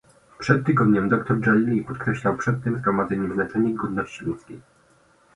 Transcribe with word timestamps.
Przed 0.39 0.65
tygodniem 0.65 1.09
dr 1.09 1.37
Dżalili 1.41 1.83
podkreślał 1.83 2.37
przed 2.37 2.63
tym 2.63 2.77
zgromadzeniem 2.77 3.33
znaczenie 3.33 3.73
godności 3.75 4.25
ludzkiej 4.25 4.61